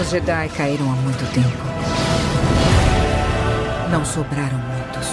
Os 0.00 0.10
Jedi 0.10 0.48
caíram 0.56 0.90
há 0.90 0.96
muito 0.96 1.24
tempo. 1.32 1.48
Não 3.90 4.04
sobraram 4.04 4.58
muitos. 4.58 5.06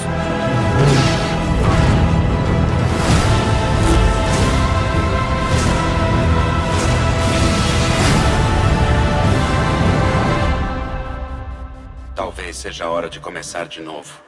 Talvez 12.15 12.57
seja 12.57 12.86
a 12.86 12.89
hora 12.89 13.09
de 13.09 13.20
começar 13.20 13.67
de 13.67 13.81
novo. 13.81 14.20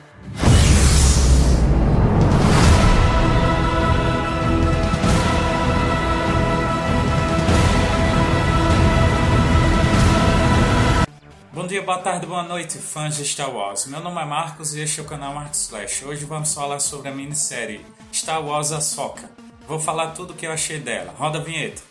Dia, 11.72 11.82
boa 11.82 12.00
tarde, 12.00 12.26
boa 12.26 12.44
noite, 12.44 12.78
fãs 12.80 13.16
de 13.16 13.24
Star 13.24 13.50
Wars. 13.50 13.86
Meu 13.86 14.02
nome 14.02 14.22
é 14.22 14.26
Marcos 14.26 14.76
e 14.76 14.82
este 14.82 15.00
é 15.00 15.04
o 15.04 15.06
canal 15.06 15.34
Marcos 15.34 15.70
Flash. 15.70 16.04
Hoje 16.04 16.26
vamos 16.26 16.54
falar 16.54 16.82
sobre 16.82 17.08
a 17.08 17.16
minissérie 17.16 17.86
Star 18.12 18.46
Wars 18.46 18.74
Ahsoka. 18.74 19.32
Vou 19.70 19.80
falar 19.80 20.08
tudo 20.08 20.34
o 20.34 20.36
que 20.36 20.46
eu 20.46 20.52
achei 20.52 20.82
dela. 20.82 21.16
Roda 21.18 21.40
a 21.40 21.42
vinheta. 21.42 21.82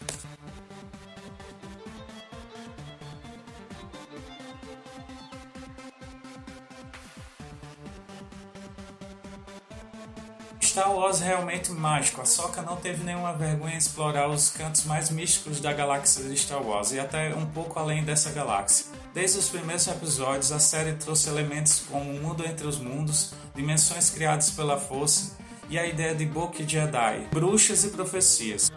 Star 10.61 10.95
Wars 10.95 11.23
é 11.23 11.25
realmente 11.25 11.73
mágico. 11.73 12.21
A 12.21 12.27
Soca 12.27 12.61
não 12.61 12.77
teve 12.77 13.03
nenhuma 13.03 13.33
vergonha 13.33 13.77
em 13.77 13.79
explorar 13.79 14.29
os 14.29 14.51
cantos 14.51 14.85
mais 14.85 15.09
místicos 15.09 15.59
da 15.59 15.73
galáxia 15.73 16.23
de 16.25 16.37
Star 16.37 16.63
Wars 16.63 16.93
e 16.93 17.01
até 17.01 17.35
um 17.35 17.47
pouco 17.47 17.79
além 17.79 18.05
dessa 18.05 18.31
galáxia. 18.31 18.90
Desde 19.13 19.39
os 19.39 19.49
primeiros 19.49 19.89
episódios, 19.89 20.53
a 20.53 20.61
série 20.61 20.93
trouxe 20.93 21.29
elementos 21.29 21.81
como 21.91 22.13
o 22.13 22.21
mundo 22.23 22.47
entre 22.47 22.65
os 22.65 22.79
mundos, 22.79 23.33
dimensões 23.57 24.09
criadas 24.09 24.51
pela 24.51 24.79
força 24.79 25.37
e 25.69 25.77
a 25.77 25.85
ideia 25.85 26.15
de 26.15 26.25
Book 26.25 26.65
Jedi, 26.67 27.27
bruxas 27.33 27.85
e 27.85 27.91
profecias. 27.91 28.71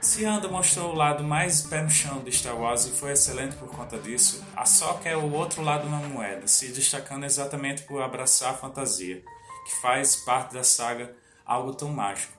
Se 0.00 0.24
Anda 0.24 0.46
mostrou 0.46 0.92
o 0.92 0.94
lado 0.94 1.24
mais 1.24 1.62
pé 1.62 1.82
no 1.82 1.90
chão 1.90 2.22
de 2.22 2.30
Star 2.30 2.56
Wars 2.56 2.86
e 2.86 2.92
foi 2.92 3.10
excelente 3.10 3.56
por 3.56 3.68
conta 3.68 3.98
disso, 3.98 4.44
a 4.54 4.64
Soca 4.64 5.08
é 5.08 5.16
o 5.16 5.32
outro 5.32 5.60
lado 5.60 5.90
da 5.90 5.96
moeda, 5.96 6.46
se 6.46 6.68
destacando 6.68 7.24
exatamente 7.24 7.82
por 7.82 8.00
abraçar 8.00 8.54
a 8.54 8.56
fantasia 8.56 9.20
que 9.66 9.74
faz 9.82 10.14
parte 10.14 10.54
da 10.54 10.62
saga 10.62 11.12
algo 11.44 11.74
tão 11.74 11.90
mágico. 11.90 12.32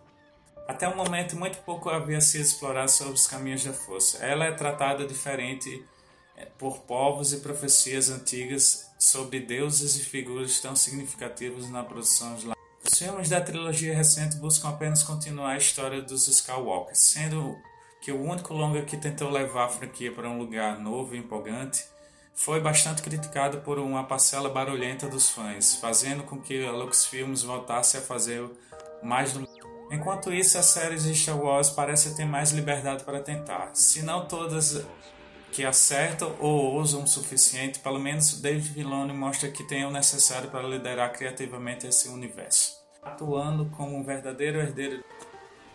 Até 0.69 0.87
o 0.87 0.95
momento, 0.95 1.35
muito 1.35 1.57
pouco 1.59 1.89
havia 1.89 2.21
sido 2.21 2.43
explorado 2.43 2.91
sobre 2.91 3.13
os 3.13 3.27
caminhos 3.27 3.65
da 3.65 3.73
força. 3.73 4.23
Ela 4.25 4.45
é 4.45 4.51
tratada 4.53 5.05
diferente 5.05 5.83
por 6.57 6.79
povos 6.79 7.33
e 7.33 7.37
profecias 7.37 8.09
antigas 8.09 8.89
sobre 8.97 9.39
deuses 9.39 9.95
e 9.97 10.03
figuras 10.03 10.59
tão 10.59 10.75
significativos 10.75 11.69
na 11.69 11.83
produção 11.83 12.35
de 12.35 12.47
Os 12.83 12.97
filmes 12.97 13.29
da 13.29 13.41
trilogia 13.41 13.95
recente 13.95 14.37
buscam 14.37 14.69
apenas 14.69 15.03
continuar 15.03 15.51
a 15.51 15.57
história 15.57 16.01
dos 16.01 16.27
Skywalkers, 16.27 16.99
sendo 16.99 17.57
que 18.01 18.11
o 18.11 18.21
único 18.21 18.53
longa 18.53 18.81
que 18.83 18.97
tentou 18.97 19.29
levar 19.29 19.65
a 19.65 19.69
franquia 19.69 20.11
para 20.11 20.29
um 20.29 20.37
lugar 20.37 20.79
novo 20.79 21.15
e 21.15 21.17
empolgante 21.17 21.83
foi 22.33 22.61
bastante 22.61 23.01
criticado 23.01 23.59
por 23.59 23.77
uma 23.77 24.05
parcela 24.05 24.49
barulhenta 24.49 25.07
dos 25.07 25.29
fãs, 25.29 25.75
fazendo 25.75 26.23
com 26.23 26.39
que 26.39 26.65
a 26.65 26.71
Lucasfilms 26.71 27.43
voltasse 27.43 27.97
a 27.97 28.01
fazer 28.01 28.49
mais 29.03 29.33
do 29.33 29.47
Enquanto 29.91 30.31
isso, 30.31 30.57
as 30.57 30.67
séries 30.67 31.03
de 31.03 31.15
Star 31.15 31.37
Wars 31.37 31.69
parecem 31.71 32.13
ter 32.13 32.23
mais 32.23 32.51
liberdade 32.51 33.03
para 33.03 33.19
tentar. 33.19 33.71
Se 33.73 34.03
não 34.03 34.27
todas 34.27 34.85
que 35.51 35.65
acertam 35.65 36.35
ou 36.39 36.75
ousam 36.75 37.03
o 37.03 37.07
suficiente, 37.07 37.79
pelo 37.79 37.99
menos 37.99 38.39
David 38.41 38.73
Filoni 38.73 39.13
mostra 39.13 39.49
que 39.49 39.63
tem 39.63 39.85
o 39.85 39.91
necessário 39.91 40.49
para 40.49 40.67
liderar 40.67 41.11
criativamente 41.13 41.87
esse 41.87 42.07
universo, 42.09 42.73
atuando 43.01 43.65
como 43.67 43.95
um 43.95 44.03
verdadeiro 44.03 44.59
herdeiro. 44.59 45.03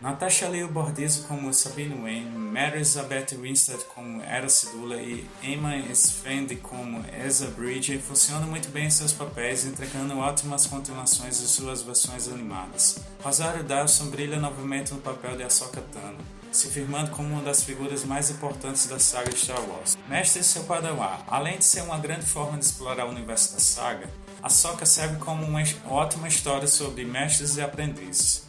Natasha 0.01 0.49
Leo 0.49 0.69
Bordizo 0.69 1.27
como 1.27 1.53
Sabine 1.55 1.95
Wayne, 1.95 2.29
Mary 2.29 2.77
Elizabeth 2.77 3.29
Winstead 3.41 3.83
como 3.95 4.23
Era 4.23 4.49
Sedula 4.49 4.97
e 4.97 5.27
Emma 5.43 5.73
Sfendi 5.95 6.57
como 6.57 7.03
Ezra 7.25 7.49
Bridger 7.53 7.99
funcionam 8.01 8.47
muito 8.49 8.69
bem 8.69 8.87
em 8.87 8.91
seus 8.91 9.13
papéis, 9.13 9.65
entregando 9.65 10.19
ótimas 10.19 10.67
continuações 10.67 11.41
de 11.41 11.47
suas 11.47 11.81
versões 11.81 12.29
animadas. 12.29 12.99
Rosário 13.23 13.65
Dawson 13.65 14.11
brilha 14.11 14.39
novamente 14.39 14.93
no 14.93 15.01
papel 15.01 15.39
de 15.39 15.45
Ahsoka 15.45 15.81
Tano, 15.81 16.19
se 16.55 16.69
firmando 16.69 17.11
como 17.11 17.29
uma 17.31 17.43
das 17.43 17.65
figuras 17.65 18.05
mais 18.05 18.31
importantes 18.31 18.87
da 18.87 18.99
saga 19.01 19.33
Star 19.37 19.61
Wars. 19.69 19.99
Mestre 20.09 20.41
e 20.41 20.45
seu 20.45 20.63
padawan, 20.63 21.19
além 21.27 21.59
de 21.59 21.65
ser 21.65 21.83
uma 21.83 21.99
grande 21.99 22.25
forma 22.25 22.57
de 22.57 22.65
explorar 22.65 23.07
o 23.07 23.11
universo 23.11 23.55
da 23.55 23.59
saga, 23.59 24.09
Ahsoka 24.41 24.87
serve 24.87 25.17
como 25.17 25.45
uma 25.45 25.61
ótima 25.89 26.29
história 26.29 26.69
sobre 26.69 27.05
mestres 27.05 27.57
e 27.57 27.61
aprendizes. 27.61 28.45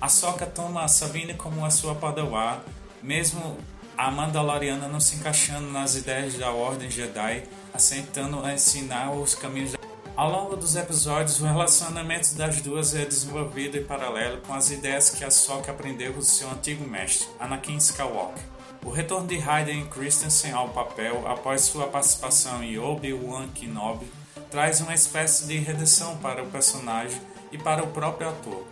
A 0.00 0.08
Soca 0.08 0.44
toma 0.44 0.82
a 0.82 0.88
Sabine 0.88 1.34
como 1.34 1.64
a 1.64 1.70
sua 1.70 1.94
padawan, 1.94 2.58
mesmo 3.02 3.56
a 3.96 4.10
Mandaloriana 4.10 4.88
não 4.88 5.00
se 5.00 5.16
encaixando 5.16 5.70
nas 5.70 5.94
ideias 5.94 6.34
da 6.34 6.50
Ordem 6.50 6.90
Jedi, 6.90 7.44
aceitando 7.72 8.46
ensinar 8.50 9.12
os 9.12 9.34
caminhos 9.34 9.72
da... 9.72 9.81
Ao 10.22 10.30
longo 10.30 10.54
dos 10.54 10.76
episódios, 10.76 11.40
o 11.40 11.44
relacionamento 11.44 12.36
das 12.36 12.60
duas 12.60 12.94
é 12.94 13.04
desenvolvido 13.04 13.76
em 13.76 13.82
paralelo 13.82 14.40
com 14.42 14.54
as 14.54 14.70
ideias 14.70 15.10
que 15.10 15.24
a 15.24 15.32
Soka 15.32 15.72
aprendeu 15.72 16.14
com 16.14 16.22
seu 16.22 16.48
antigo 16.48 16.88
mestre, 16.88 17.26
Anakin 17.40 17.76
Skywalker. 17.78 18.40
O 18.84 18.90
retorno 18.90 19.26
de 19.26 19.42
Hayden 19.42 19.84
Christensen 19.86 20.52
ao 20.52 20.68
papel 20.68 21.26
após 21.26 21.62
sua 21.62 21.88
participação 21.88 22.62
em 22.62 22.78
Obi-Wan 22.78 23.48
Kenobi 23.48 24.06
traz 24.48 24.80
uma 24.80 24.94
espécie 24.94 25.44
de 25.48 25.56
redenção 25.56 26.16
para 26.18 26.44
o 26.44 26.50
personagem 26.50 27.20
e 27.50 27.58
para 27.58 27.82
o 27.82 27.88
próprio 27.88 28.28
ator 28.28 28.64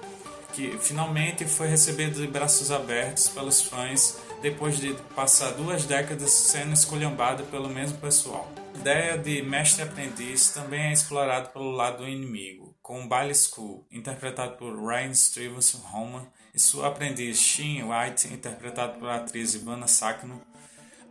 que 0.53 0.79
finalmente 0.79 1.45
foi 1.47 1.67
recebido 1.67 2.21
de 2.21 2.29
braços 2.29 2.71
abertos 2.71 3.27
pelos 3.27 3.61
fãs 3.61 4.19
depois 4.41 4.79
de 4.79 4.95
passar 5.17 5.51
duas 5.55 5.85
décadas 5.85 6.31
sendo 6.31 6.75
esculhambado 6.75 7.43
pelo 7.45 7.69
mesmo 7.69 7.99
pessoal. 7.99 8.49
Ideia 8.81 9.19
de 9.19 9.43
mestre-aprendiz 9.43 10.53
também 10.53 10.85
é 10.85 10.93
explorada 10.95 11.51
pelo 11.51 11.71
lado 11.71 11.99
do 11.99 12.09
inimigo, 12.09 12.75
com 12.81 13.07
Bailey 13.07 13.35
School, 13.35 13.87
interpretado 13.91 14.57
por 14.57 14.75
Ryan 14.75 15.13
Stevenson 15.13 15.81
Roman, 15.85 16.27
e 16.55 16.59
sua 16.59 16.89
aprendiz 16.89 17.37
Shin 17.37 17.83
White, 17.83 18.33
interpretado 18.33 18.99
pela 18.99 19.17
atriz 19.17 19.53
Ivana 19.53 19.87
Sakno. 19.87 20.41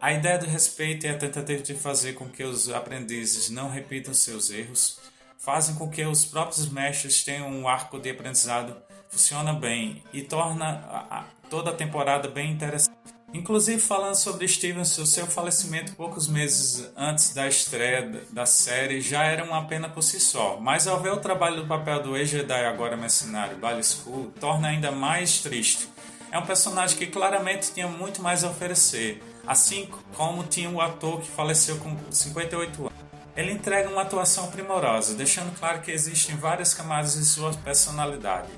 A 0.01 0.11
ideia 0.11 0.39
do 0.39 0.47
respeito 0.47 1.05
e 1.05 1.09
a 1.09 1.17
tentativa 1.17 1.61
de 1.61 1.75
fazer 1.75 2.13
com 2.13 2.27
que 2.27 2.43
os 2.43 2.71
aprendizes 2.71 3.51
não 3.51 3.69
repitam 3.69 4.15
seus 4.15 4.49
erros 4.49 4.99
fazem 5.37 5.75
com 5.75 5.87
que 5.87 6.03
os 6.03 6.25
próprios 6.25 6.67
mestres 6.71 7.23
tenham 7.23 7.51
um 7.51 7.67
arco 7.67 7.99
de 7.99 8.09
aprendizado 8.09 8.81
funciona 9.09 9.53
bem 9.53 10.03
e 10.11 10.23
torna 10.23 10.83
a, 10.89 11.19
a, 11.19 11.23
toda 11.51 11.69
a 11.69 11.75
temporada 11.75 12.27
bem 12.27 12.51
interessante. 12.51 12.98
Inclusive 13.33 13.79
falando 13.79 14.15
sobre 14.15 14.47
Stevenson, 14.47 15.05
seu 15.05 15.27
falecimento 15.27 15.93
poucos 15.95 16.27
meses 16.27 16.89
antes 16.97 17.33
da 17.33 17.47
estreia 17.47 18.23
da 18.31 18.45
série 18.45 19.01
já 19.01 19.23
era 19.23 19.43
uma 19.43 19.65
pena 19.65 19.87
por 19.87 20.01
si 20.01 20.19
só, 20.19 20.57
mas 20.59 20.87
ao 20.87 20.99
ver 20.99 21.13
o 21.13 21.17
trabalho 21.17 21.57
do 21.57 21.67
papel 21.67 22.01
do 22.01 22.17
ex-Jedi 22.17 22.65
agora 22.65 22.97
mercenário 22.97 23.57
School, 23.83 24.31
torna 24.39 24.69
ainda 24.69 24.91
mais 24.91 25.41
triste. 25.41 25.87
É 26.31 26.39
um 26.39 26.45
personagem 26.45 26.97
que 26.97 27.05
claramente 27.05 27.71
tinha 27.71 27.87
muito 27.87 28.21
mais 28.21 28.43
a 28.43 28.49
oferecer, 28.49 29.23
assim 29.45 29.87
como 30.15 30.43
tinha 30.43 30.69
o 30.69 30.81
ator 30.81 31.21
que 31.21 31.29
faleceu 31.29 31.77
com 31.77 31.95
58 32.11 32.81
anos. 32.81 32.99
Ele 33.35 33.51
entrega 33.51 33.89
uma 33.89 34.01
atuação 34.01 34.47
primorosa, 34.51 35.15
deixando 35.15 35.57
claro 35.57 35.81
que 35.81 35.91
existem 35.91 36.35
várias 36.35 36.73
camadas 36.73 37.13
de 37.13 37.23
sua 37.23 37.53
personalidade, 37.53 38.49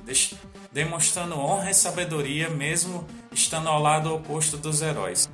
demonstrando 0.72 1.38
honra 1.38 1.69
e 1.69 1.74
sabedoria 1.74 2.50
mesmo 2.50 3.06
estando 3.31 3.69
ao 3.69 3.81
lado 3.81 4.13
oposto 4.13 4.57
dos 4.57 4.81
heróis. 4.81 5.30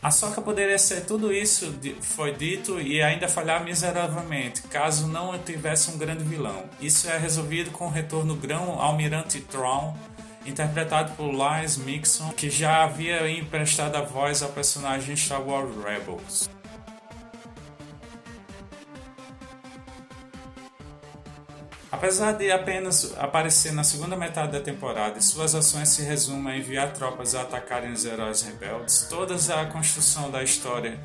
A 0.00 0.12
Soca 0.12 0.40
poderia 0.40 0.78
ser 0.78 1.06
tudo 1.06 1.32
isso 1.32 1.74
foi 2.00 2.32
dito 2.32 2.80
e 2.80 3.02
ainda 3.02 3.26
falhar 3.26 3.64
miseravelmente, 3.64 4.62
caso 4.62 5.08
não 5.08 5.36
tivesse 5.38 5.90
um 5.90 5.98
grande 5.98 6.22
vilão. 6.22 6.64
Isso 6.80 7.10
é 7.10 7.18
resolvido 7.18 7.72
com 7.72 7.86
o 7.86 7.90
retorno 7.90 8.36
grão 8.36 8.80
Almirante 8.80 9.40
Tron, 9.40 9.96
interpretado 10.46 11.14
por 11.14 11.32
Lance 11.32 11.80
Mixon, 11.80 12.30
que 12.30 12.48
já 12.48 12.84
havia 12.84 13.28
emprestado 13.28 13.96
a 13.96 14.02
voz 14.02 14.40
ao 14.40 14.50
personagem 14.50 15.16
Star 15.16 15.42
Wars 15.42 15.74
Rebels. 15.84 16.48
Apesar 21.90 22.32
de 22.32 22.50
apenas 22.52 23.16
aparecer 23.18 23.72
na 23.72 23.82
segunda 23.82 24.14
metade 24.14 24.52
da 24.52 24.60
temporada 24.60 25.18
e 25.18 25.22
suas 25.22 25.54
ações 25.54 25.88
se 25.88 26.02
resumem 26.02 26.54
a 26.54 26.58
enviar 26.58 26.92
tropas 26.92 27.34
a 27.34 27.42
atacarem 27.42 27.92
os 27.92 28.04
heróis 28.04 28.42
rebeldes, 28.42 29.06
toda 29.08 29.34
a 29.34 29.66
construção 29.66 30.30
da 30.30 30.42
história 30.42 31.00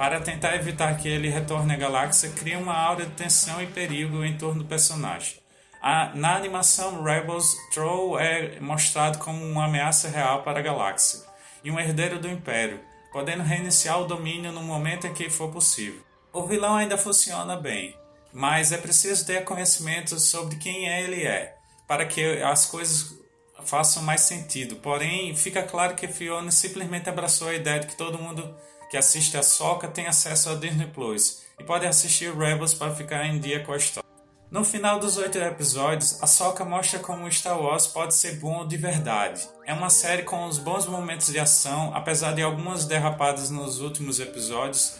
para 0.00 0.18
tentar 0.18 0.54
evitar 0.56 0.96
que 0.96 1.06
ele 1.08 1.28
retorne 1.28 1.74
à 1.74 1.76
galáxia 1.76 2.30
cria 2.30 2.58
uma 2.58 2.74
aura 2.74 3.04
de 3.04 3.12
tensão 3.12 3.62
e 3.62 3.66
perigo 3.66 4.24
em 4.24 4.36
torno 4.36 4.62
do 4.62 4.68
personagem. 4.68 5.36
A, 5.82 6.12
na 6.14 6.36
animação 6.36 7.02
Rebels, 7.02 7.54
Troll 7.72 8.18
é 8.18 8.58
mostrado 8.60 9.18
como 9.18 9.44
uma 9.44 9.66
ameaça 9.66 10.08
real 10.08 10.42
para 10.42 10.58
a 10.58 10.62
galáxia 10.62 11.20
e 11.62 11.70
um 11.70 11.78
herdeiro 11.78 12.18
do 12.18 12.28
Império, 12.28 12.80
podendo 13.12 13.42
reiniciar 13.42 14.00
o 14.00 14.06
domínio 14.06 14.52
no 14.52 14.62
momento 14.62 15.06
em 15.06 15.12
que 15.12 15.28
for 15.28 15.50
possível. 15.50 16.00
O 16.32 16.46
vilão 16.46 16.76
ainda 16.76 16.96
funciona 16.96 17.56
bem, 17.56 17.94
mas 18.32 18.72
é 18.72 18.78
preciso 18.78 19.26
ter 19.26 19.44
conhecimento 19.44 20.18
sobre 20.18 20.56
quem 20.56 20.86
ele 20.86 21.22
é, 21.22 21.56
para 21.86 22.06
que 22.06 22.42
as 22.42 22.66
coisas 22.66 23.18
façam 23.64 24.02
mais 24.02 24.22
sentido. 24.22 24.76
Porém, 24.76 25.34
fica 25.34 25.62
claro 25.62 25.94
que 25.94 26.08
Fiona 26.08 26.50
simplesmente 26.50 27.08
abraçou 27.08 27.48
a 27.48 27.54
ideia 27.54 27.80
de 27.80 27.86
que 27.86 27.96
todo 27.96 28.18
mundo 28.18 28.54
que 28.90 28.96
assiste 28.96 29.36
a 29.36 29.42
Soca 29.42 29.86
tem 29.88 30.06
acesso 30.06 30.48
ao 30.48 30.56
Disney 30.56 30.86
Plus 30.86 31.42
e 31.58 31.64
pode 31.64 31.86
assistir 31.86 32.34
Rebels 32.36 32.74
para 32.74 32.94
ficar 32.94 33.24
em 33.26 33.38
dia 33.38 33.62
com 33.62 33.72
a 33.72 33.76
história. 33.76 34.08
No 34.50 34.64
final 34.64 34.98
dos 34.98 35.16
oito 35.16 35.38
episódios, 35.38 36.20
a 36.20 36.26
Soca 36.26 36.64
mostra 36.64 36.98
como 36.98 37.30
Star 37.30 37.60
Wars 37.60 37.86
pode 37.86 38.16
ser 38.16 38.40
bom 38.40 38.66
de 38.66 38.76
verdade. 38.76 39.48
É 39.64 39.72
uma 39.72 39.88
série 39.88 40.24
com 40.24 40.44
os 40.46 40.58
bons 40.58 40.86
momentos 40.86 41.28
de 41.28 41.38
ação, 41.38 41.92
apesar 41.94 42.34
de 42.34 42.42
algumas 42.42 42.84
derrapadas 42.84 43.48
nos 43.48 43.80
últimos 43.80 44.18
episódios, 44.18 44.96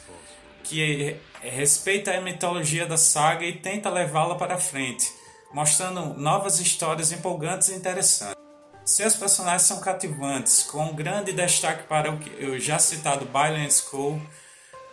que 0.71 1.17
respeita 1.43 2.13
a 2.13 2.21
mitologia 2.21 2.87
da 2.87 2.97
saga 2.97 3.45
e 3.45 3.59
tenta 3.59 3.91
levá-la 3.91 4.37
para 4.37 4.57
frente, 4.57 5.13
mostrando 5.53 6.15
novas 6.15 6.61
histórias 6.61 7.11
empolgantes 7.11 7.71
e 7.71 7.75
interessantes. 7.75 8.37
Seus 8.85 9.17
personagens 9.17 9.63
são 9.63 9.81
cativantes, 9.81 10.63
com 10.63 10.85
um 10.85 10.95
grande 10.95 11.33
destaque 11.33 11.89
para 11.89 12.13
o 12.13 12.59
já 12.59 12.79
citado 12.79 13.25
Bylane 13.25 13.71
School, 13.71 14.23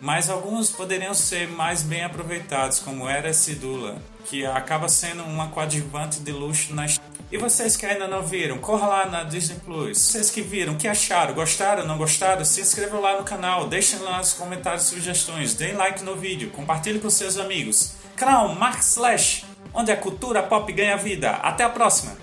mas 0.00 0.30
alguns 0.30 0.70
poderiam 0.70 1.14
ser 1.14 1.48
mais 1.48 1.82
bem 1.82 2.04
aproveitados, 2.04 2.78
como 2.78 3.08
Era 3.08 3.32
Sidula, 3.32 4.00
que 4.26 4.44
acaba 4.46 4.88
sendo 4.88 5.22
uma 5.24 5.48
coadjuvante 5.48 6.20
de 6.20 6.32
luxo 6.32 6.74
na 6.74 6.86
E 7.30 7.38
vocês 7.38 7.76
que 7.76 7.86
ainda 7.86 8.06
não 8.06 8.22
viram, 8.22 8.58
corra 8.58 8.86
lá 8.86 9.06
na 9.06 9.24
Disney 9.24 9.58
Plus. 9.64 9.98
Vocês 9.98 10.30
que 10.30 10.40
viram, 10.40 10.76
que 10.76 10.86
acharam? 10.86 11.34
Gostaram? 11.34 11.86
Não 11.86 11.98
gostaram? 11.98 12.44
Se 12.44 12.60
inscrevam 12.60 13.00
lá 13.00 13.16
no 13.16 13.24
canal, 13.24 13.66
deixem 13.68 13.98
lá 14.00 14.18
nos 14.18 14.32
comentários 14.32 14.84
sugestões, 14.84 15.54
deem 15.54 15.74
like 15.74 16.02
no 16.02 16.16
vídeo, 16.16 16.50
compartilhe 16.50 17.00
com 17.00 17.10
seus 17.10 17.36
amigos. 17.36 17.94
Canal 18.16 18.54
Mark 18.54 18.80
Slash, 18.80 19.44
onde 19.72 19.92
a 19.92 19.96
cultura 19.96 20.42
pop 20.42 20.72
ganha 20.72 20.96
vida. 20.96 21.30
Até 21.30 21.64
a 21.64 21.70
próxima! 21.70 22.18